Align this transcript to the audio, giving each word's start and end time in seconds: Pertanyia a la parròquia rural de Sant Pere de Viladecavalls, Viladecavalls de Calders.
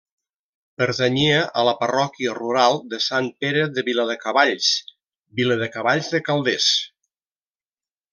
Pertanyia 0.81 1.41
a 1.61 1.65
la 1.67 1.73
parròquia 1.81 2.33
rural 2.37 2.79
de 2.93 2.99
Sant 3.07 3.27
Pere 3.43 3.65
de 3.75 3.83
Viladecavalls, 3.89 4.71
Viladecavalls 5.41 6.11
de 6.15 6.23
Calders. 6.31 6.71